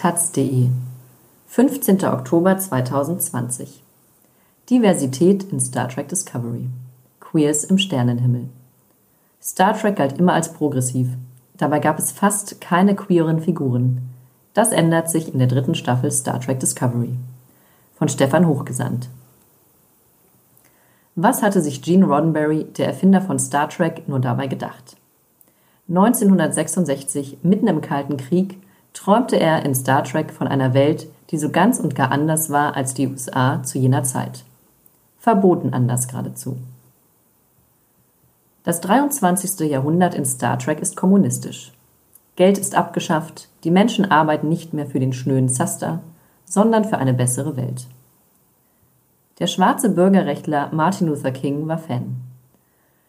taz.de 0.00 0.70
15. 1.48 2.04
Oktober 2.06 2.56
2020 2.56 3.82
Diversität 4.70 5.42
in 5.52 5.60
Star 5.60 5.90
Trek 5.90 6.08
Discovery 6.08 6.70
Queers 7.20 7.64
im 7.64 7.76
Sternenhimmel 7.76 8.48
Star 9.42 9.78
Trek 9.78 9.96
galt 9.96 10.18
immer 10.18 10.32
als 10.32 10.54
progressiv. 10.54 11.08
Dabei 11.58 11.80
gab 11.80 11.98
es 11.98 12.12
fast 12.12 12.62
keine 12.62 12.94
queeren 12.94 13.42
Figuren. 13.42 14.00
Das 14.54 14.72
ändert 14.72 15.10
sich 15.10 15.34
in 15.34 15.38
der 15.38 15.48
dritten 15.48 15.74
Staffel 15.74 16.10
Star 16.10 16.40
Trek 16.40 16.60
Discovery. 16.60 17.12
Von 17.98 18.08
Stefan 18.08 18.46
Hochgesandt. 18.48 19.10
Was 21.14 21.42
hatte 21.42 21.60
sich 21.60 21.82
Gene 21.82 22.06
Roddenberry, 22.06 22.64
der 22.64 22.86
Erfinder 22.86 23.20
von 23.20 23.38
Star 23.38 23.68
Trek, 23.68 24.08
nur 24.08 24.20
dabei 24.20 24.46
gedacht? 24.46 24.96
1966, 25.90 27.40
mitten 27.42 27.66
im 27.66 27.82
Kalten 27.82 28.16
Krieg, 28.16 28.56
träumte 28.92 29.38
er 29.38 29.64
in 29.64 29.74
Star 29.74 30.04
Trek 30.04 30.32
von 30.32 30.48
einer 30.48 30.74
Welt, 30.74 31.08
die 31.30 31.38
so 31.38 31.50
ganz 31.50 31.78
und 31.78 31.94
gar 31.94 32.10
anders 32.10 32.50
war 32.50 32.76
als 32.76 32.94
die 32.94 33.08
USA 33.08 33.62
zu 33.62 33.78
jener 33.78 34.02
Zeit. 34.02 34.44
Verboten 35.18 35.72
anders 35.72 36.08
geradezu. 36.08 36.56
Das 38.64 38.80
23. 38.80 39.60
Jahrhundert 39.70 40.14
in 40.14 40.24
Star 40.24 40.58
Trek 40.58 40.80
ist 40.80 40.96
kommunistisch. 40.96 41.72
Geld 42.36 42.58
ist 42.58 42.74
abgeschafft, 42.74 43.48
die 43.64 43.70
Menschen 43.70 44.10
arbeiten 44.10 44.48
nicht 44.48 44.72
mehr 44.72 44.86
für 44.86 45.00
den 45.00 45.12
schnöden 45.12 45.48
Zaster, 45.48 46.00
sondern 46.44 46.84
für 46.84 46.98
eine 46.98 47.14
bessere 47.14 47.56
Welt. 47.56 47.86
Der 49.38 49.46
schwarze 49.46 49.88
Bürgerrechtler 49.88 50.68
Martin 50.72 51.08
Luther 51.08 51.32
King 51.32 51.66
war 51.68 51.78
Fan. 51.78 52.16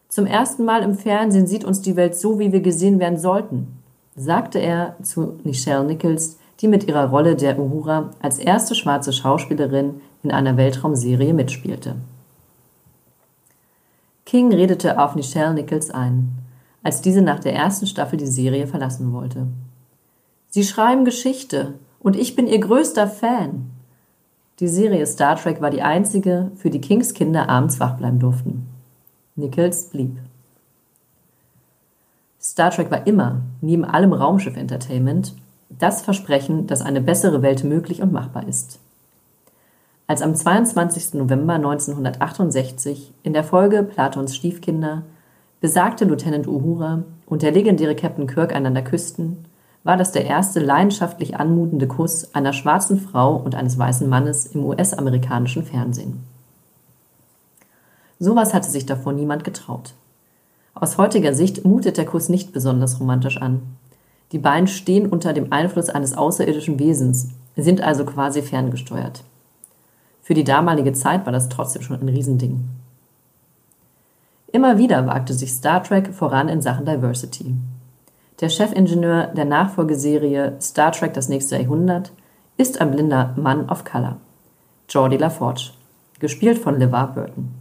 Zum 0.07 0.25
ersten 0.25 0.63
Mal 0.63 0.83
im 0.83 0.95
Fernsehen 0.95 1.47
sieht 1.47 1.63
uns 1.63 1.81
die 1.81 1.95
Welt 1.95 2.15
so, 2.15 2.39
wie 2.39 2.51
wir 2.51 2.61
gesehen 2.61 2.99
werden 2.99 3.17
sollten, 3.17 3.80
sagte 4.15 4.59
er 4.59 4.95
zu 5.01 5.39
Nichelle 5.43 5.83
Nichols, 5.83 6.37
die 6.59 6.67
mit 6.67 6.87
ihrer 6.87 7.09
Rolle 7.09 7.35
der 7.35 7.57
Uhura 7.57 8.11
als 8.21 8.37
erste 8.37 8.75
schwarze 8.75 9.13
Schauspielerin 9.13 10.01
in 10.23 10.31
einer 10.31 10.57
Weltraumserie 10.57 11.33
mitspielte. 11.33 11.95
King 14.25 14.53
redete 14.53 14.99
auf 14.99 15.15
Nichelle 15.15 15.53
Nichols 15.53 15.89
ein, 15.89 16.31
als 16.83 17.01
diese 17.01 17.21
nach 17.21 17.39
der 17.39 17.53
ersten 17.53 17.87
Staffel 17.87 18.17
die 18.17 18.27
Serie 18.27 18.67
verlassen 18.67 19.11
wollte. 19.11 19.47
Sie 20.49 20.63
schreiben 20.63 21.05
Geschichte 21.05 21.73
und 21.99 22.15
ich 22.15 22.35
bin 22.35 22.47
ihr 22.47 22.59
größter 22.59 23.07
Fan. 23.07 23.71
Die 24.59 24.67
Serie 24.67 25.05
Star 25.07 25.37
Trek 25.37 25.61
war 25.61 25.71
die 25.71 25.81
einzige, 25.81 26.51
für 26.55 26.69
die 26.69 26.81
Kings 26.81 27.13
Kinder 27.13 27.49
abends 27.49 27.79
wach 27.79 27.97
bleiben 27.97 28.19
durften. 28.19 28.67
Nichols 29.35 29.89
blieb. 29.89 30.17
Star 32.41 32.71
Trek 32.71 32.89
war 32.89 33.05
immer, 33.05 33.41
neben 33.61 33.85
allem 33.85 34.13
Raumschiff-Entertainment, 34.13 35.35
das 35.69 36.01
Versprechen, 36.01 36.65
dass 36.65 36.81
eine 36.81 36.99
bessere 36.99 37.41
Welt 37.43 37.63
möglich 37.63 38.01
und 38.01 38.11
machbar 38.11 38.47
ist. 38.47 38.79
Als 40.07 40.21
am 40.21 40.35
22. 40.35 41.13
November 41.13 41.53
1968 41.53 43.13
in 43.23 43.33
der 43.33 43.43
Folge 43.43 43.83
Platons 43.83 44.35
Stiefkinder 44.35 45.03
besagte 45.61 46.03
Lieutenant 46.05 46.47
Uhura 46.47 47.03
und 47.27 47.43
der 47.43 47.51
legendäre 47.51 47.95
Captain 47.95 48.27
Kirk 48.27 48.53
einander 48.53 48.81
küssten, 48.81 49.45
war 49.83 49.95
das 49.95 50.11
der 50.11 50.25
erste 50.25 50.59
leidenschaftlich 50.59 51.37
anmutende 51.37 51.87
Kuss 51.87 52.33
einer 52.33 52.53
schwarzen 52.53 52.99
Frau 52.99 53.35
und 53.35 53.55
eines 53.55 53.77
weißen 53.77 54.09
Mannes 54.09 54.47
im 54.47 54.65
US-amerikanischen 54.65 55.63
Fernsehen. 55.63 56.23
Sowas 58.19 58.53
hatte 58.53 58.69
sich 58.69 58.85
davor 58.85 59.13
niemand 59.13 59.43
getraut. 59.43 59.93
Aus 60.73 60.97
heutiger 60.97 61.33
Sicht 61.33 61.65
mutet 61.65 61.97
der 61.97 62.05
Kuss 62.05 62.29
nicht 62.29 62.53
besonders 62.53 62.99
romantisch 62.99 63.41
an. 63.41 63.61
Die 64.31 64.39
beiden 64.39 64.67
stehen 64.67 65.07
unter 65.07 65.33
dem 65.33 65.51
Einfluss 65.51 65.89
eines 65.89 66.17
außerirdischen 66.17 66.79
Wesens, 66.79 67.29
sind 67.57 67.81
also 67.81 68.05
quasi 68.05 68.41
ferngesteuert. 68.41 69.23
Für 70.21 70.33
die 70.33 70.43
damalige 70.43 70.93
Zeit 70.93 71.25
war 71.25 71.33
das 71.33 71.49
trotzdem 71.49 71.81
schon 71.81 71.99
ein 71.99 72.09
Riesending. 72.09 72.69
Immer 74.53 74.77
wieder 74.77 75.05
wagte 75.07 75.33
sich 75.33 75.51
Star 75.51 75.83
Trek 75.83 76.13
voran 76.13 76.49
in 76.49 76.61
Sachen 76.61 76.85
Diversity. 76.85 77.55
Der 78.39 78.49
Chefingenieur 78.49 79.27
der 79.27 79.45
Nachfolgeserie 79.45 80.55
Star 80.61 80.91
Trek 80.91 81.13
Das 81.13 81.29
nächste 81.29 81.57
Jahrhundert 81.57 82.11
ist 82.57 82.79
ein 82.79 82.91
blinder 82.91 83.33
Mann 83.37 83.69
of 83.69 83.83
Color, 83.83 84.17
Geordie 84.87 85.17
LaForge, 85.17 85.71
gespielt 86.19 86.57
von 86.57 86.79
LeVar 86.79 87.13
Burton. 87.13 87.60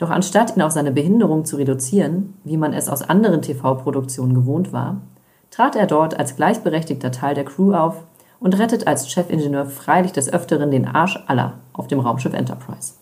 Doch 0.00 0.08
anstatt 0.08 0.56
ihn 0.56 0.62
auf 0.62 0.72
seine 0.72 0.92
Behinderung 0.92 1.44
zu 1.44 1.56
reduzieren, 1.56 2.32
wie 2.42 2.56
man 2.56 2.72
es 2.72 2.88
aus 2.88 3.02
anderen 3.02 3.42
TV-Produktionen 3.42 4.32
gewohnt 4.32 4.72
war, 4.72 5.02
trat 5.50 5.76
er 5.76 5.86
dort 5.86 6.18
als 6.18 6.36
gleichberechtigter 6.36 7.12
Teil 7.12 7.34
der 7.34 7.44
Crew 7.44 7.74
auf 7.74 7.96
und 8.40 8.58
rettet 8.58 8.86
als 8.86 9.10
Chefingenieur 9.10 9.66
freilich 9.66 10.12
des 10.12 10.32
Öfteren 10.32 10.70
den 10.70 10.86
Arsch 10.86 11.22
aller 11.26 11.58
auf 11.74 11.86
dem 11.86 12.00
Raumschiff 12.00 12.32
Enterprise. 12.32 12.94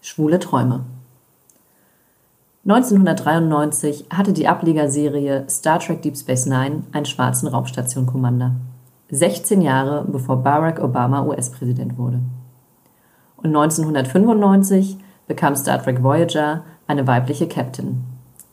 Schwule 0.00 0.40
Träume 0.40 0.80
1993 2.64 4.06
hatte 4.10 4.32
die 4.32 4.48
Ablegerserie 4.48 5.44
Star 5.48 5.78
Trek 5.78 6.02
Deep 6.02 6.16
Space 6.16 6.46
Nine 6.46 6.82
einen 6.90 7.06
schwarzen 7.06 7.46
Raumstation-Commander. 7.46 8.56
16 9.12 9.62
Jahre 9.62 10.04
bevor 10.08 10.42
Barack 10.42 10.82
Obama 10.82 11.22
US-Präsident 11.22 11.96
wurde 11.96 12.20
und 13.42 13.56
1995 13.56 14.98
bekam 15.26 15.56
Star 15.56 15.82
Trek 15.82 16.02
Voyager 16.02 16.64
eine 16.86 17.06
weibliche 17.06 17.48
Captain, 17.48 18.04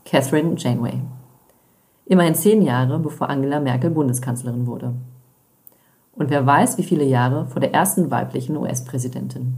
Catherine 0.05 0.55
Janeway. 0.57 1.01
Immerhin 2.05 2.35
zehn 2.35 2.61
Jahre 2.61 2.99
bevor 2.99 3.29
Angela 3.29 3.59
Merkel 3.59 3.89
Bundeskanzlerin 3.89 4.65
wurde. 4.65 4.93
Und 6.13 6.29
wer 6.29 6.45
weiß, 6.45 6.77
wie 6.77 6.83
viele 6.83 7.03
Jahre 7.03 7.47
vor 7.47 7.59
der 7.59 7.73
ersten 7.73 8.09
weiblichen 8.09 8.55
US-Präsidentin. 8.55 9.55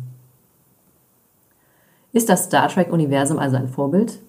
Ist 2.11 2.27
das 2.27 2.45
Star 2.45 2.67
Trek-Universum 2.69 3.37
also 3.37 3.55
ein 3.55 3.69
Vorbild? 3.69 4.19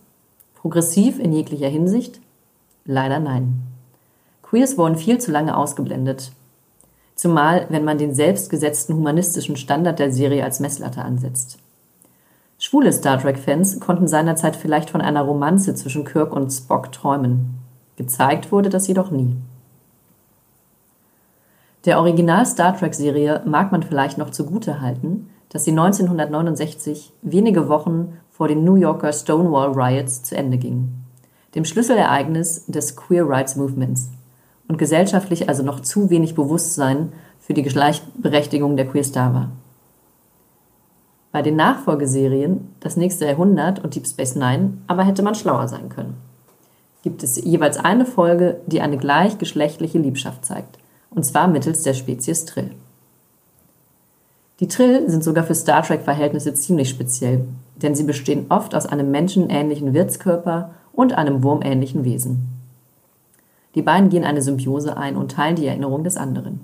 Progressiv 0.54 1.18
in 1.18 1.32
jeglicher 1.32 1.68
Hinsicht? 1.68 2.20
Leider 2.84 3.18
nein. 3.18 3.62
Queers 4.42 4.76
wurden 4.76 4.96
viel 4.96 5.18
zu 5.18 5.30
lange 5.30 5.56
ausgeblendet 5.56 6.32
zumal 7.20 7.66
wenn 7.68 7.84
man 7.84 7.98
den 7.98 8.14
selbstgesetzten 8.14 8.96
humanistischen 8.96 9.56
Standard 9.56 9.98
der 9.98 10.10
Serie 10.10 10.42
als 10.42 10.58
Messlatte 10.58 11.02
ansetzt. 11.02 11.58
Schwule 12.58 12.90
Star 12.94 13.20
Trek-Fans 13.20 13.78
konnten 13.78 14.08
seinerzeit 14.08 14.56
vielleicht 14.56 14.88
von 14.88 15.02
einer 15.02 15.20
Romanze 15.20 15.74
zwischen 15.74 16.06
Kirk 16.06 16.32
und 16.32 16.50
Spock 16.50 16.92
träumen. 16.92 17.58
Gezeigt 17.96 18.50
wurde 18.52 18.70
das 18.70 18.88
jedoch 18.88 19.10
nie. 19.10 19.36
Der 21.84 21.98
Original 21.98 22.46
Star 22.46 22.74
Trek-Serie 22.74 23.42
mag 23.44 23.70
man 23.70 23.82
vielleicht 23.82 24.16
noch 24.16 24.30
zugute 24.30 24.80
halten, 24.80 25.28
dass 25.50 25.66
sie 25.66 25.72
1969, 25.72 27.12
wenige 27.20 27.68
Wochen 27.68 28.16
vor 28.30 28.48
den 28.48 28.64
New 28.64 28.76
Yorker 28.76 29.12
Stonewall 29.12 29.72
Riots, 29.72 30.22
zu 30.22 30.38
Ende 30.38 30.56
ging, 30.56 30.88
dem 31.54 31.66
Schlüsselereignis 31.66 32.64
des 32.66 32.96
Queer 32.96 33.28
Rights 33.28 33.56
Movements 33.56 34.08
und 34.70 34.78
gesellschaftlich 34.78 35.48
also 35.48 35.64
noch 35.64 35.80
zu 35.80 36.10
wenig 36.10 36.36
Bewusstsein 36.36 37.12
für 37.40 37.54
die 37.54 37.64
Gleichberechtigung 37.64 38.76
der 38.76 38.86
Queer 38.86 39.02
Star 39.02 39.34
war. 39.34 39.48
Bei 41.32 41.42
den 41.42 41.56
Nachfolgeserien 41.56 42.68
Das 42.78 42.96
nächste 42.96 43.26
Jahrhundert 43.26 43.82
und 43.82 43.96
Deep 43.96 44.06
Space 44.06 44.36
Nine 44.36 44.74
aber 44.86 45.02
hätte 45.02 45.24
man 45.24 45.34
schlauer 45.34 45.66
sein 45.66 45.88
können. 45.88 46.14
Gibt 47.02 47.24
es 47.24 47.42
jeweils 47.42 47.78
eine 47.78 48.06
Folge, 48.06 48.60
die 48.66 48.80
eine 48.80 48.96
gleichgeschlechtliche 48.96 49.98
Liebschaft 49.98 50.44
zeigt, 50.44 50.78
und 51.10 51.26
zwar 51.26 51.48
mittels 51.48 51.82
der 51.82 51.94
Spezies 51.94 52.44
Trill. 52.44 52.70
Die 54.60 54.68
Trill 54.68 55.10
sind 55.10 55.24
sogar 55.24 55.42
für 55.42 55.56
Star 55.56 55.82
Trek-Verhältnisse 55.82 56.54
ziemlich 56.54 56.90
speziell, 56.90 57.44
denn 57.74 57.96
sie 57.96 58.04
bestehen 58.04 58.46
oft 58.50 58.76
aus 58.76 58.86
einem 58.86 59.10
menschenähnlichen 59.10 59.94
Wirtskörper 59.94 60.70
und 60.92 61.12
einem 61.14 61.42
wurmähnlichen 61.42 62.04
Wesen. 62.04 62.59
Die 63.74 63.82
beiden 63.82 64.10
gehen 64.10 64.24
eine 64.24 64.42
Symbiose 64.42 64.96
ein 64.96 65.16
und 65.16 65.32
teilen 65.32 65.56
die 65.56 65.66
Erinnerung 65.66 66.02
des 66.02 66.16
anderen. 66.16 66.60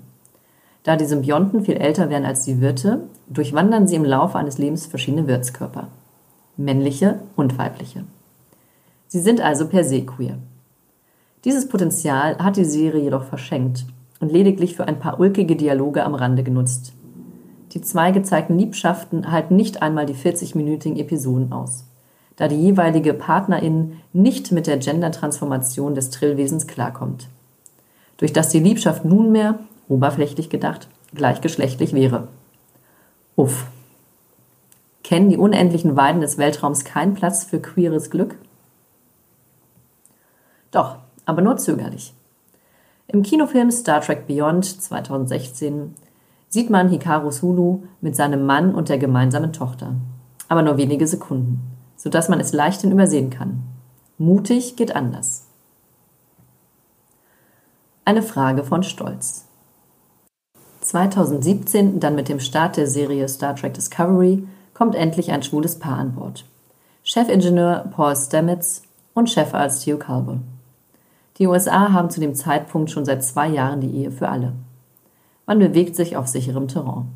Da 0.83 0.95
die 0.95 1.05
Symbionten 1.05 1.63
viel 1.63 1.75
älter 1.77 2.09
werden 2.09 2.25
als 2.25 2.43
die 2.43 2.61
Wirte, 2.61 3.01
durchwandern 3.27 3.87
sie 3.87 3.95
im 3.95 4.05
Laufe 4.05 4.37
eines 4.37 4.57
Lebens 4.57 4.85
verschiedene 4.85 5.27
Wirtskörper. 5.27 5.87
Männliche 6.57 7.19
und 7.35 7.57
weibliche. 7.57 8.03
Sie 9.07 9.19
sind 9.19 9.41
also 9.41 9.67
per 9.67 9.83
se 9.83 10.05
queer. 10.05 10.37
Dieses 11.45 11.69
Potenzial 11.69 12.37
hat 12.39 12.57
die 12.57 12.65
Serie 12.65 13.03
jedoch 13.03 13.23
verschenkt 13.23 13.85
und 14.19 14.31
lediglich 14.31 14.75
für 14.75 14.87
ein 14.87 14.99
paar 14.99 15.19
ulkige 15.19 15.55
Dialoge 15.55 16.03
am 16.03 16.15
Rande 16.15 16.43
genutzt. 16.43 16.93
Die 17.73 17.81
zwei 17.81 18.11
gezeigten 18.11 18.57
Liebschaften 18.57 19.31
halten 19.31 19.55
nicht 19.55 19.81
einmal 19.81 20.05
die 20.05 20.15
40-minütigen 20.15 20.97
Episoden 20.97 21.51
aus 21.53 21.86
da 22.37 22.47
die 22.47 22.55
jeweilige 22.55 23.13
Partnerin 23.13 23.99
nicht 24.13 24.51
mit 24.51 24.67
der 24.67 24.77
Gender-Transformation 24.77 25.95
des 25.95 26.11
Trillwesens 26.11 26.67
klarkommt. 26.67 27.27
Durch 28.17 28.31
das 28.31 28.49
die 28.49 28.59
Liebschaft 28.59 29.03
nunmehr, 29.03 29.59
oberflächlich 29.89 30.49
gedacht, 30.49 30.87
gleichgeschlechtlich 31.13 31.93
wäre. 31.93 32.29
Uff. 33.35 33.67
Kennen 35.03 35.29
die 35.29 35.37
unendlichen 35.37 35.95
Weiden 35.95 36.21
des 36.21 36.37
Weltraums 36.37 36.83
keinen 36.83 37.13
Platz 37.13 37.43
für 37.43 37.59
queeres 37.59 38.09
Glück? 38.09 38.35
Doch, 40.71 40.97
aber 41.25 41.41
nur 41.41 41.57
zögerlich. 41.57 42.13
Im 43.07 43.23
Kinofilm 43.23 43.71
Star 43.71 44.01
Trek 44.01 44.27
Beyond 44.27 44.65
2016 44.65 45.95
sieht 46.49 46.69
man 46.69 46.89
Hikaru 46.89 47.31
Sulu 47.31 47.83
mit 48.01 48.15
seinem 48.15 48.45
Mann 48.45 48.75
und 48.75 48.89
der 48.89 48.97
gemeinsamen 48.97 49.53
Tochter. 49.53 49.95
Aber 50.49 50.61
nur 50.61 50.77
wenige 50.77 51.07
Sekunden, 51.07 51.76
sodass 51.97 52.29
man 52.29 52.39
es 52.39 52.53
leichthin 52.53 52.91
übersehen 52.91 53.29
kann. 53.29 53.63
Mutig 54.17 54.77
geht 54.77 54.95
anders. 54.95 55.47
Eine 58.05 58.23
Frage 58.23 58.63
von 58.63 58.83
Stolz. 58.83 59.43
2017, 60.79 61.99
dann 61.99 62.15
mit 62.15 62.29
dem 62.29 62.39
Start 62.39 62.77
der 62.77 62.87
Serie 62.87 63.27
Star 63.27 63.55
Trek 63.55 63.73
Discovery, 63.73 64.47
kommt 64.73 64.95
endlich 64.95 65.31
ein 65.31 65.43
schwules 65.43 65.77
Paar 65.77 65.97
an 65.97 66.13
Bord. 66.13 66.45
Chefingenieur 67.03 67.89
Paul 67.91 68.15
Stamets 68.15 68.83
und 69.13 69.29
Chefarzt 69.29 69.85
Hugh 69.85 69.97
Culber. 69.97 70.39
Die 71.37 71.47
USA 71.47 71.91
haben 71.91 72.09
zu 72.09 72.19
dem 72.19 72.35
Zeitpunkt 72.35 72.91
schon 72.91 73.05
seit 73.05 73.23
zwei 73.23 73.47
Jahren 73.47 73.81
die 73.81 73.91
Ehe 73.91 74.11
für 74.11 74.29
alle. 74.29 74.53
Man 75.45 75.59
bewegt 75.59 75.95
sich 75.95 76.15
auf 76.15 76.27
sicherem 76.27 76.67
Terrain. 76.67 77.07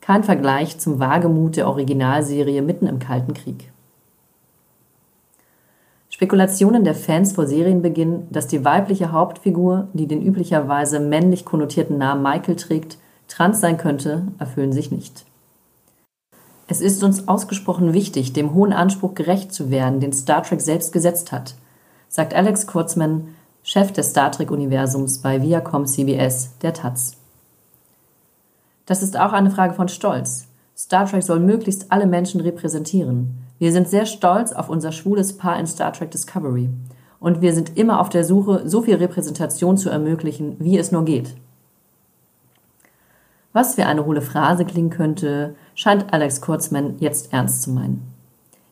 Kein 0.00 0.24
Vergleich 0.24 0.78
zum 0.78 0.98
Wagemut 0.98 1.56
der 1.56 1.68
Originalserie 1.68 2.62
mitten 2.62 2.86
im 2.86 2.98
Kalten 2.98 3.34
Krieg. 3.34 3.72
Spekulationen 6.24 6.84
der 6.84 6.94
Fans 6.94 7.34
vor 7.34 7.46
Serienbeginn, 7.46 8.28
dass 8.30 8.46
die 8.46 8.64
weibliche 8.64 9.12
Hauptfigur, 9.12 9.88
die 9.92 10.06
den 10.06 10.22
üblicherweise 10.22 10.98
männlich 10.98 11.44
konnotierten 11.44 11.98
Namen 11.98 12.22
Michael 12.22 12.56
trägt, 12.56 12.96
trans 13.28 13.60
sein 13.60 13.76
könnte, 13.76 14.22
erfüllen 14.38 14.72
sich 14.72 14.90
nicht. 14.90 15.26
Es 16.66 16.80
ist 16.80 17.04
uns 17.04 17.28
ausgesprochen 17.28 17.92
wichtig, 17.92 18.32
dem 18.32 18.54
hohen 18.54 18.72
Anspruch 18.72 19.12
gerecht 19.14 19.52
zu 19.52 19.68
werden, 19.68 20.00
den 20.00 20.14
Star 20.14 20.42
Trek 20.42 20.62
selbst 20.62 20.94
gesetzt 20.94 21.30
hat, 21.30 21.56
sagt 22.08 22.32
Alex 22.32 22.66
Kurzman, 22.66 23.28
Chef 23.62 23.92
des 23.92 24.08
Star 24.08 24.32
Trek-Universums 24.32 25.18
bei 25.18 25.42
Viacom 25.42 25.84
CBS, 25.84 26.52
der 26.62 26.72
Taz. 26.72 27.18
Das 28.86 29.02
ist 29.02 29.20
auch 29.20 29.34
eine 29.34 29.50
Frage 29.50 29.74
von 29.74 29.88
Stolz. 29.88 30.46
Star 30.74 31.04
Trek 31.04 31.22
soll 31.22 31.40
möglichst 31.40 31.92
alle 31.92 32.06
Menschen 32.06 32.40
repräsentieren. 32.40 33.43
Wir 33.58 33.72
sind 33.72 33.88
sehr 33.88 34.06
stolz 34.06 34.52
auf 34.52 34.68
unser 34.68 34.92
schwules 34.92 35.36
Paar 35.36 35.58
in 35.58 35.66
Star 35.66 35.92
Trek 35.92 36.10
Discovery. 36.10 36.70
Und 37.20 37.40
wir 37.40 37.54
sind 37.54 37.76
immer 37.76 38.00
auf 38.00 38.08
der 38.08 38.24
Suche, 38.24 38.68
so 38.68 38.82
viel 38.82 38.96
Repräsentation 38.96 39.76
zu 39.76 39.88
ermöglichen, 39.88 40.56
wie 40.58 40.76
es 40.76 40.92
nur 40.92 41.04
geht. 41.04 41.34
Was 43.52 43.76
wie 43.76 43.84
eine 43.84 44.04
hohle 44.04 44.20
Phrase 44.20 44.64
klingen 44.64 44.90
könnte, 44.90 45.54
scheint 45.76 46.12
Alex 46.12 46.40
Kurzman 46.40 46.96
jetzt 46.98 47.32
ernst 47.32 47.62
zu 47.62 47.70
meinen. 47.70 48.02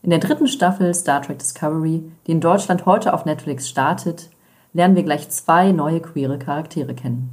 In 0.02 0.10
der 0.10 0.18
dritten 0.18 0.48
Staffel 0.48 0.92
Star 0.92 1.22
Trek 1.22 1.38
Discovery, 1.38 2.02
die 2.26 2.32
in 2.32 2.40
Deutschland 2.40 2.84
heute 2.84 3.14
auf 3.14 3.24
Netflix 3.24 3.68
startet, 3.68 4.28
lernen 4.72 4.96
wir 4.96 5.04
gleich 5.04 5.28
zwei 5.28 5.70
neue 5.70 6.00
queere 6.00 6.38
Charaktere 6.38 6.94
kennen. 6.94 7.30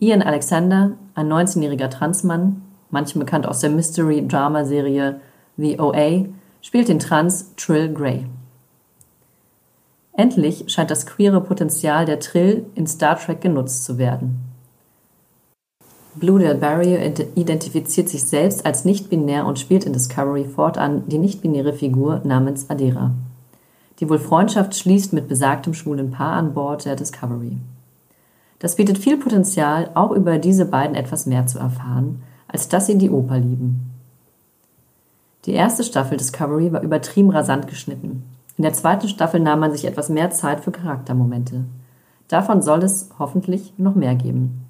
Ian 0.00 0.22
Alexander, 0.22 0.92
ein 1.14 1.32
19-jähriger 1.32 1.88
Transmann, 1.88 2.62
manchen 2.90 3.20
bekannt 3.20 3.46
aus 3.46 3.60
der 3.60 3.70
Mystery-Drama-Serie 3.70 5.20
The 5.56 5.78
OA, 5.78 6.24
spielt 6.62 6.88
den 6.88 6.98
Trans 6.98 7.54
Trill 7.56 7.92
Grey. 7.92 8.24
Endlich 10.14 10.64
scheint 10.68 10.90
das 10.90 11.04
queere 11.06 11.40
Potenzial 11.40 12.06
der 12.06 12.20
Trill 12.20 12.64
in 12.74 12.86
Star 12.86 13.18
Trek 13.18 13.40
genutzt 13.40 13.84
zu 13.84 13.98
werden. 13.98 14.40
Blue 16.14 16.38
Del 16.38 16.54
Barrio 16.54 16.98
identifiziert 17.34 18.08
sich 18.08 18.24
selbst 18.24 18.66
als 18.66 18.84
nicht-binär 18.84 19.46
und 19.46 19.58
spielt 19.58 19.84
in 19.84 19.94
Discovery 19.94 20.44
fortan 20.44 21.08
die 21.08 21.18
nicht-binäre 21.18 21.72
Figur 21.72 22.20
namens 22.24 22.68
Adera, 22.68 23.12
die 23.98 24.08
wohl 24.08 24.18
Freundschaft 24.18 24.76
schließt 24.76 25.14
mit 25.14 25.26
besagtem 25.26 25.72
schwulen 25.72 26.10
Paar 26.10 26.34
an 26.34 26.52
Bord 26.52 26.84
der 26.84 26.96
Discovery. 26.96 27.56
Das 28.58 28.76
bietet 28.76 28.98
viel 28.98 29.16
Potenzial, 29.16 29.90
auch 29.94 30.12
über 30.12 30.38
diese 30.38 30.66
beiden 30.66 30.94
etwas 30.94 31.24
mehr 31.26 31.46
zu 31.46 31.58
erfahren, 31.58 32.22
als 32.46 32.68
dass 32.68 32.86
sie 32.86 32.98
die 32.98 33.10
Oper 33.10 33.38
lieben. 33.38 33.91
Die 35.44 35.52
erste 35.52 35.82
Staffel 35.82 36.16
Discovery 36.16 36.72
war 36.72 36.82
übertrieben 36.82 37.30
rasant 37.30 37.66
geschnitten. 37.66 38.24
In 38.56 38.62
der 38.62 38.72
zweiten 38.72 39.08
Staffel 39.08 39.40
nahm 39.40 39.60
man 39.60 39.72
sich 39.72 39.84
etwas 39.84 40.08
mehr 40.08 40.30
Zeit 40.30 40.60
für 40.60 40.70
Charaktermomente. 40.70 41.64
Davon 42.28 42.62
soll 42.62 42.84
es 42.84 43.10
hoffentlich 43.18 43.74
noch 43.76 43.94
mehr 43.94 44.14
geben. 44.14 44.66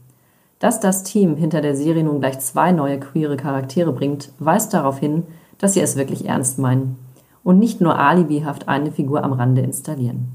Dass 0.58 0.80
das 0.80 1.02
Team 1.02 1.36
hinter 1.36 1.60
der 1.60 1.76
Serie 1.76 2.04
nun 2.04 2.20
gleich 2.20 2.38
zwei 2.38 2.72
neue 2.72 2.98
queere 2.98 3.36
Charaktere 3.36 3.92
bringt, 3.92 4.32
weist 4.38 4.72
darauf 4.72 4.98
hin, 4.98 5.24
dass 5.58 5.74
sie 5.74 5.80
es 5.80 5.96
wirklich 5.96 6.26
ernst 6.26 6.58
meinen 6.58 6.96
und 7.44 7.58
nicht 7.58 7.80
nur 7.80 7.98
alibihaft 7.98 8.68
eine 8.68 8.92
Figur 8.92 9.24
am 9.24 9.32
Rande 9.32 9.60
installieren. 9.60 10.28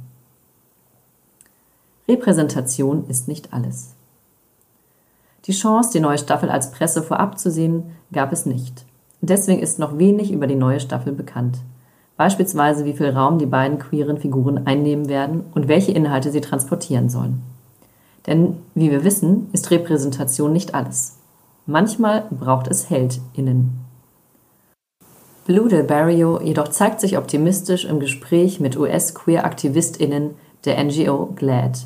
Repräsentation 2.08 3.06
ist 3.08 3.28
nicht 3.28 3.54
alles. 3.54 3.94
Die 5.46 5.54
Chance, 5.54 5.92
die 5.94 6.00
neue 6.00 6.18
Staffel 6.18 6.50
als 6.50 6.72
Presse 6.72 7.02
vorab 7.02 7.40
zu 7.40 7.50
sehen, 7.50 7.92
gab 8.12 8.32
es 8.32 8.46
nicht. 8.46 8.86
Deswegen 9.22 9.62
ist 9.62 9.80
noch 9.80 9.98
wenig 9.98 10.32
über 10.32 10.48
die 10.48 10.56
neue 10.56 10.80
Staffel 10.80 11.14
bekannt. 11.14 11.58
Beispielsweise, 12.18 12.86
wie 12.86 12.94
viel 12.94 13.10
Raum 13.10 13.38
die 13.38 13.46
beiden 13.46 13.80
queeren 13.80 14.18
Figuren 14.18 14.66
einnehmen 14.66 15.08
werden 15.08 15.44
und 15.54 15.68
welche 15.68 15.92
Inhalte 15.92 16.32
sie 16.32 16.42
transportieren 16.42 17.10
sollen. 17.10 17.42
Denn, 18.26 18.58
wie 18.76 18.92
wir 18.92 19.04
wissen, 19.04 19.50
ist 19.54 19.72
Repräsentation 19.72 20.52
nicht 20.52 20.76
alles. 20.76 21.18
Manchmal 21.66 22.26
braucht 22.32 22.68
es 22.68 22.90
HeldInnen. 22.90 23.80
Blue 25.46 25.70
Del 25.70 25.84
Barrio 25.84 26.42
jedoch 26.42 26.68
zeigt 26.70 27.00
sich 27.00 27.18
optimistisch 27.18 27.86
im 27.86 28.00
Gespräch 28.00 28.60
mit 28.60 28.78
US-Queer-AktivistInnen 28.78 30.32
der 30.66 30.84
NGO 30.84 31.28
GLAD. 31.36 31.86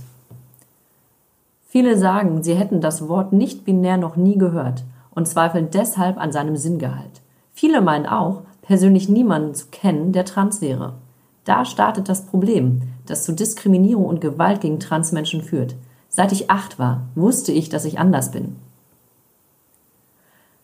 Viele 1.67 1.97
sagen, 1.97 2.41
sie 2.41 2.55
hätten 2.55 2.81
das 2.81 3.07
Wort 3.07 3.33
nicht-binär 3.33 3.97
noch 3.97 4.15
nie 4.15 4.37
gehört 4.37 4.83
und 5.13 5.27
zweifeln 5.27 5.69
deshalb 5.71 6.17
an 6.17 6.31
seinem 6.31 6.57
Sinngehalt. 6.57 7.20
Viele 7.53 7.81
meinen 7.81 8.05
auch, 8.05 8.41
persönlich 8.61 9.09
niemanden 9.09 9.53
zu 9.53 9.67
kennen, 9.71 10.11
der 10.13 10.25
trans 10.25 10.61
wäre. 10.61 10.93
Da 11.45 11.65
startet 11.65 12.07
das 12.07 12.25
Problem, 12.25 12.83
das 13.05 13.23
zu 13.23 13.33
Diskriminierung 13.33 14.05
und 14.05 14.21
Gewalt 14.21 14.61
gegen 14.61 14.79
Transmenschen 14.79 15.41
führt. 15.41 15.75
Seit 16.09 16.31
ich 16.31 16.49
acht 16.49 16.79
war, 16.79 17.03
wusste 17.15 17.51
ich, 17.51 17.69
dass 17.69 17.85
ich 17.85 17.99
anders 17.99 18.31
bin. 18.31 18.55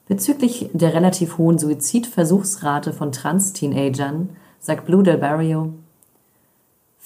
Bezüglich 0.08 0.70
der 0.74 0.94
relativ 0.94 1.38
hohen 1.38 1.58
Suizidversuchsrate 1.58 2.94
von 2.94 3.12
Trans-Teenagern 3.12 4.30
sagt 4.60 4.86
Blue 4.86 5.04
Del 5.04 5.18
Barrio, 5.18 5.74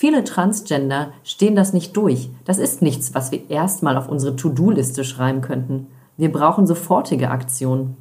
Viele 0.02 0.24
Transgender 0.24 1.12
stehen 1.24 1.56
das 1.56 1.74
nicht 1.74 1.96
durch. 1.96 2.32
Das 2.44 2.58
ist 2.58 2.82
nichts, 2.82 3.14
was 3.14 3.32
wir 3.32 3.52
erstmal 3.52 3.98
auf 3.98 4.10
unsere 4.10 4.36
To-Do-Liste 4.36 5.04
schreiben 5.04 5.42
könnten. 5.42 5.88
Wir 6.18 6.32
brauchen 6.32 6.66
sofortige 6.66 7.30
Aktion. 7.30 7.96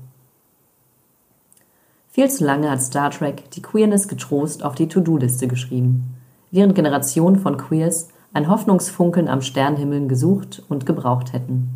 Viel 2.12 2.28
zu 2.28 2.44
lange 2.44 2.68
hat 2.68 2.82
Star 2.82 3.12
Trek 3.12 3.50
die 3.52 3.62
Queerness 3.62 4.08
getrost 4.08 4.64
auf 4.64 4.74
die 4.74 4.88
To-Do-Liste 4.88 5.46
geschrieben, 5.46 6.16
während 6.50 6.74
Generationen 6.74 7.38
von 7.38 7.56
Queers 7.56 8.08
ein 8.32 8.48
Hoffnungsfunkeln 8.48 9.28
am 9.28 9.42
Sternhimmel 9.42 10.08
gesucht 10.08 10.60
und 10.68 10.86
gebraucht 10.86 11.32
hätten. 11.32 11.70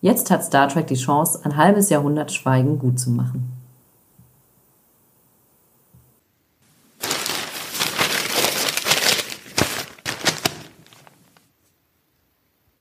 Jetzt 0.00 0.30
hat 0.30 0.44
Star 0.44 0.68
Trek 0.68 0.86
die 0.86 0.94
Chance, 0.94 1.40
ein 1.42 1.56
halbes 1.56 1.90
Jahrhundert 1.90 2.30
Schweigen 2.30 2.78
gut 2.78 3.00
zu 3.00 3.10
machen. 3.10 3.50